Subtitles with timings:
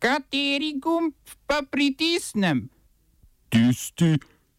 [0.00, 1.12] Kateri gumb
[1.46, 2.68] pa pritisnem?
[3.48, 4.16] Tisti,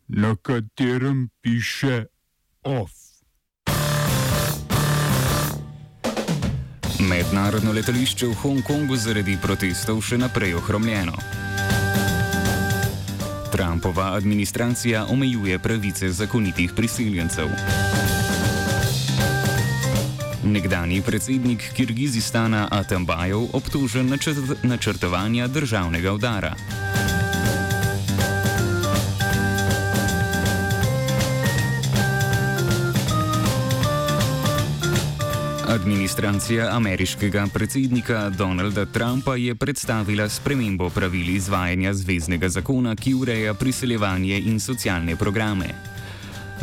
[0.07, 2.05] na katerem piše
[2.63, 2.91] OF.
[7.09, 11.17] Mednarodno letališče v Hongkongu zaradi protestov še naprej ohromljeno.
[13.49, 17.49] Trumpova administracija omejuje pravice zakonitih priseljencev.
[20.43, 26.55] Nekdani predsednik Kirgizistana Atambajev obtožen načrt načrtovanja državnega udara.
[35.67, 44.39] Administracija ameriškega predsednika Donalda Trumpa je predstavila spremembo pravil izvajanja zvezdnega zakona, ki ureja priseljevanje
[44.39, 46.00] in socialne programe.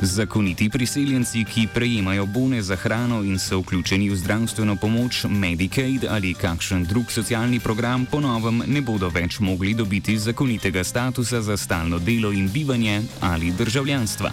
[0.03, 6.35] Zakoniti priseljenci, ki prejemajo bone za hrano in so vključeni v zdravstveno pomoč, Medicaid ali
[6.35, 12.33] kakšen drug socialni program, ponovem ne bodo več mogli dobiti zakonitega statusa za stalno delo
[12.33, 14.31] in bivanje ali državljanstva.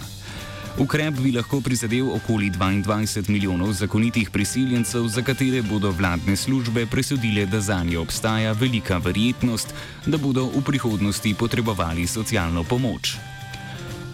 [0.78, 7.46] Ukrep bi lahko prizadel okoli 22 milijonov zakonitih priseljencev, za katere bodo vladne službe presodile,
[7.46, 9.74] da za nje obstaja velika verjetnost,
[10.06, 13.16] da bodo v prihodnosti potrebovali socialno pomoč.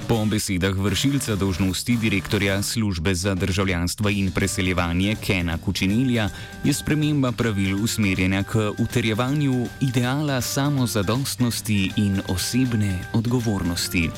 [0.08, 6.28] Po besedah vršilca dožnosti direktorja službe za državljanstvo in preseljevanje Kena Kučinilja
[6.64, 14.10] je sprememba pravil usmerjena k utrjevanju ideala samozadostnosti in osebne odgovornosti.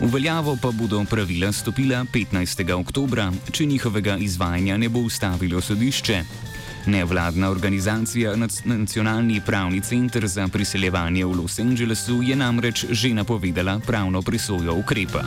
[0.00, 2.72] V veljavo pa bodo pravila stopila 15.
[2.72, 6.49] oktober, če njihovega izvajanja ne bo ustavilo sodišče.
[6.86, 14.22] Nevladna organizacija Nacionalni pravni center za priseljevanje v Los Angelesu je namreč že napovedala pravno
[14.22, 15.22] presojo ukrepa.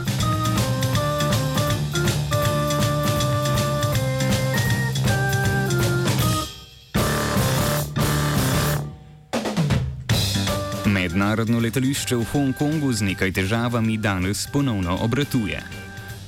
[10.86, 15.84] Mednarodno letališče v Hongkongu z nekaj težavami danes ponovno obratuje.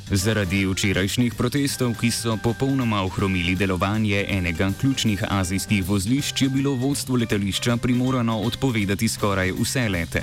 [0.07, 7.17] Zaradi včerajšnjih protestov, ki so popolnoma ohromili delovanje enega ključnih azijskih vozlišč, je bilo vodstvo
[7.17, 10.23] letališča primorano odpovedati skoraj vse lete.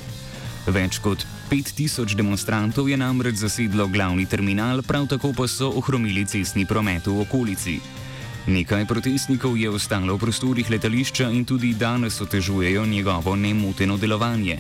[0.68, 6.63] Več kot 5000 demonstrantov je namreč zasedlo glavni terminal, prav tako pa so ohromili cestni
[6.66, 7.75] promet v okolici.
[8.47, 14.59] Nekaj protestnikov je ostalo v prostorih letališča in tudi danes otežujejo njegovo nemoteno delovanje.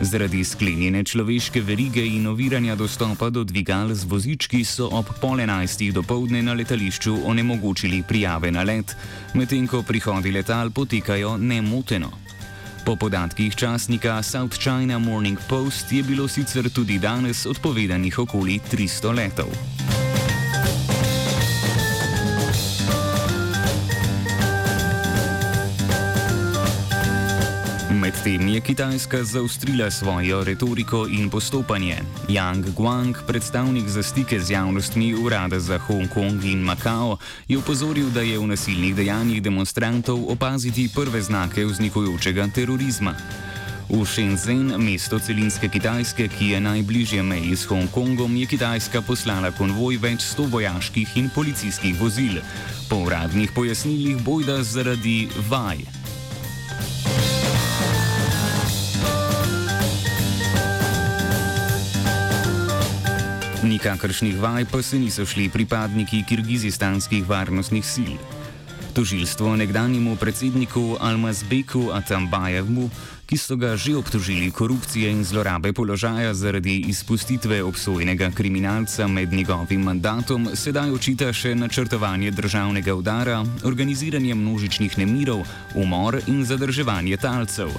[0.00, 5.92] Zaradi sklenjene človeške verige in oviranja dostopa do dvigal z vozički so ob pol enajstih
[5.94, 8.96] dopoledne na letališču onemogočili prijave na let,
[9.34, 12.10] medtem ko prihodi letal potekajo nemoteno.
[12.84, 19.14] Po podatkih časnika South China Morning Post je bilo sicer tudi danes odpovedanih okoli 300
[19.14, 19.48] letov.
[28.24, 32.00] Medtem je Kitajska zaustrila svojo retoriko in postopanje.
[32.28, 37.18] Yang Guang, predstavnik za stike z javnostmi Urada za Hongkong in Makao,
[37.48, 43.12] je upozoril, da je v nasilnih dejanjih demonstrantov opaziti prve znake vznikajočega terorizma.
[43.92, 50.00] V Shenzhen, mesto celinske Kitajske, ki je najbližje meji s Hongkongom, je Kitajska poslala konvoj
[50.00, 52.40] več sto vojaških in policijskih vozil.
[52.88, 56.03] Po uradnih pojasnilih bojda zaradi vaj.
[63.64, 68.12] Nikakršnih vaj pa se niso šli pripadniki kirgizistanskih varnostnih sil.
[68.92, 72.90] Tožilstvo nekdanjemu predsedniku Almazbeku Atambajevu,
[73.26, 79.80] ki so ga že obtožili korupcije in zlorabe položaja zaradi izpustitve obsojenega kriminalca med njegovim
[79.80, 87.72] mandatom, sedaj očita še načrtovanje državnega udara, organiziranje množičnih nemirov, umor in zadrževanje talcev.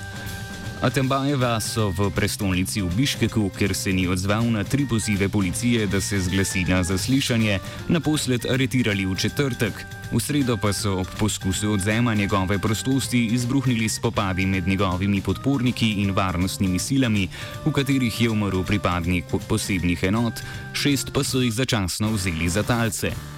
[0.83, 6.01] Atembajeva so v prestolnici v Biškeku, ker se ni odzval na tri pozive policije, da
[6.03, 9.71] se zglasi na zaslišanje, naposled aretirali v četrtek.
[10.11, 16.11] V sredo pa so ob poskusu odzema njegove prostosti izbruhnili spopadi med njegovimi podporniki in
[16.11, 17.29] varnostnimi silami,
[17.65, 23.34] v katerih je umrl pripadnik posebnih enot, šest pa so jih začasno vzeli za talce.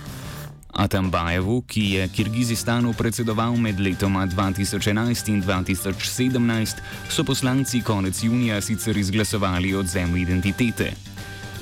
[0.78, 8.98] Atambajevu, ki je Kirgizistanu predsedoval med letoma 2011 in 2017, so poslanci konec junija sicer
[8.98, 10.94] izglasovali odzem identitete.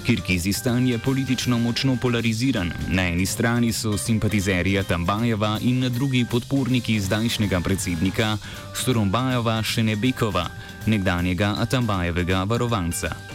[0.06, 2.72] Kirgizistan je politično močno polariziran.
[2.88, 8.38] Na eni strani so simpatizerji Atambajeva in na drugi podporniki zdajšnjega predsednika
[8.74, 10.46] Strombajeva Šenebekova,
[10.86, 13.35] nekdanjega Atambajevega varovanca.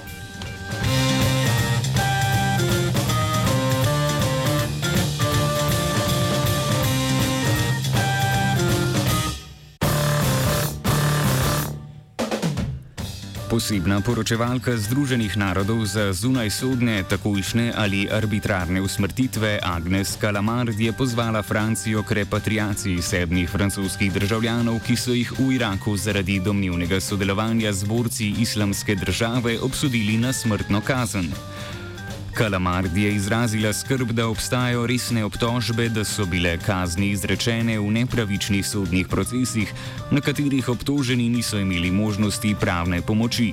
[13.50, 22.06] Posebna poročevalka Združenih narodov za zunajsodne, takojšnje ali arbitrarne usmrtitve Agnes Kalamard je pozvala Francijo
[22.06, 28.30] k repatriaciji sedmih francoskih državljanov, ki so jih v Iraku zaradi domnevnega sodelovanja z borci
[28.38, 31.34] islamske države obsodili na smrtno kazen.
[32.34, 38.66] Kalamard je izrazila skrb, da obstajajo resne obtožbe, da so bile kazni izrečene v nepravičnih
[38.66, 39.72] sodnih procesih,
[40.10, 43.52] na katerih obtoženi niso imeli možnosti pravne pomoči.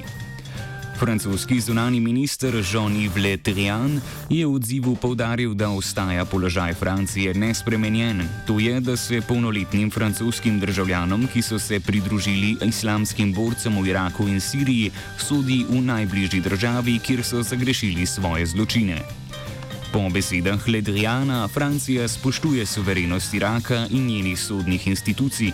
[0.97, 8.25] Francoski zunani minister Jean-Yves Le Drian je v odzivu povdaril, da ostaja položaj Francije nespremenjen.
[8.49, 14.25] To je, da se polnoletnim francoskim državljanom, ki so se pridružili islamskim borcem v Iraku
[14.27, 14.91] in Siriji,
[15.21, 19.26] sodi v najbližji državi, kjer so zagrešili svoje zločine.
[19.91, 25.51] Po besedah Ledrijana, Francija spoštuje suverenost Iraka in njenih sodnih institucij,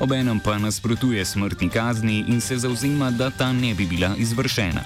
[0.00, 4.82] obenem pa nasprotuje smrtni kazni in se zauzema, da ta ne bi bila izvršena.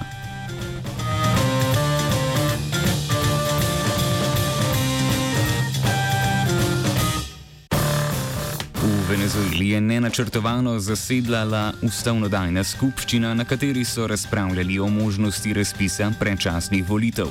[8.81, 16.89] V Venezueli je nenačrtovano zasedala ustavnodajna skupščina, na kateri so razpravljali o možnosti razpisa predčasnih
[16.89, 17.27] volitev.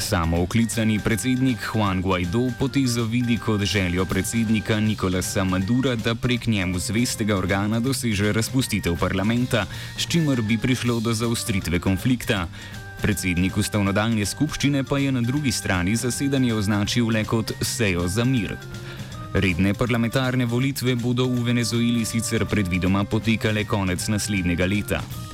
[0.00, 6.78] Samo oklicani predsednik Juan Guaido potezo vidi kot željo predsednika Nikolasa Madura, da prek njemu
[6.78, 9.66] zvestega organa doseže razpustitev parlamenta,
[9.98, 12.48] s čimer bi prišlo do zaustritve konflikta.
[13.02, 18.56] Predsednik ustavnodalne skupščine pa je na drugi strani zasedanje označil le kot sejo za mir.
[19.34, 25.29] Redne parlamentarne volitve bodo v Venezueli sicer predvidoma potekale konec naslednjega leta.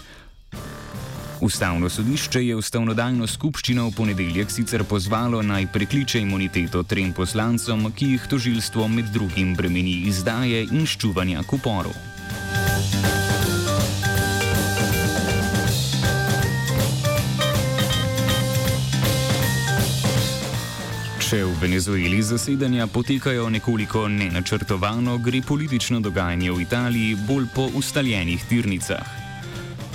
[1.46, 8.08] Ustavno sodišče je ustavnodajno skupščino v ponedeljek sicer pozvalo naj prekliče imuniteto trem poslancom, ki
[8.16, 11.94] jih tožilstvo med drugim bremeni izdaje in ščuvanja kuporov.
[21.22, 28.42] Če v Venezueli zasedanja potekajo nekoliko nenačrtovano, gre politično dogajanje v Italiji bolj po ustaljenih
[28.50, 29.25] tirnicah.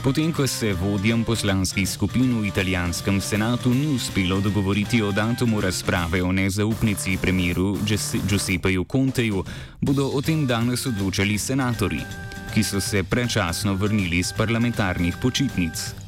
[0.02, 6.24] Potem, ko se vodjem poslanskih skupin v italijanskem senatu ni uspelo dogovoriti o datumu razprave
[6.24, 7.78] o nezaupnici premjeru
[8.26, 9.44] Giuseppeju Conteju,
[9.82, 12.02] bodo o tem danes odločali senatori,
[12.54, 16.01] ki so se prečasno vrnili iz parlamentarnih počitnic.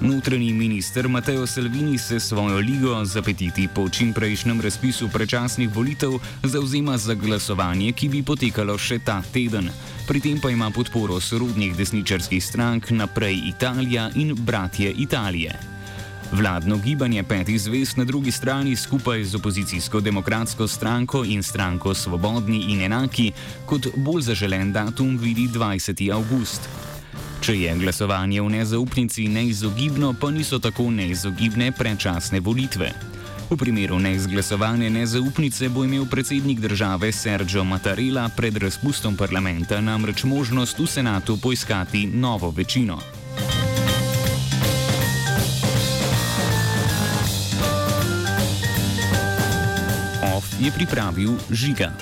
[0.00, 6.10] Notranji minister Mateo Salvini se svojo ligo za petiti po čimprejšnjem razpisu prečasnih volitev
[6.42, 9.70] zauzema za glasovanje, ki bi potekalo še ta teden.
[10.06, 15.56] Pri tem pa ima podporo sorodnih desničarskih strank Naprej Italija in Bratje Italije.
[16.32, 22.66] Vladno gibanje petih zvest na drugi strani skupaj z opozicijsko demokratsko stranko in stranko Svobodni
[22.68, 23.32] in enaki
[23.66, 26.12] kot bolj zaželen datum vidi 20.
[26.12, 26.68] august.
[27.46, 32.90] Če je glasovanje v nezaupnici neizogibno, pa niso tako neizogibne predčasne volitve.
[33.46, 40.82] V primeru neizglasovane nezaupnice bo imel predsednik države Sergio Mattarella pred razpustom parlamenta namreč možnost
[40.82, 42.98] v senatu poiskati novo večino.
[50.34, 51.94] OF je pripravil žiga.